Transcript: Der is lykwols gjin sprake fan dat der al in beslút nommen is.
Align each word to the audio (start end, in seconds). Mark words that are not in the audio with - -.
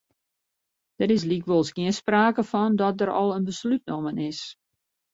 Der 0.99 1.11
is 1.15 1.25
lykwols 1.29 1.69
gjin 1.75 1.95
sprake 2.01 2.43
fan 2.51 2.73
dat 2.81 2.97
der 2.99 3.11
al 3.21 3.35
in 3.37 3.47
beslút 3.49 3.83
nommen 3.89 4.17
is. 4.31 4.41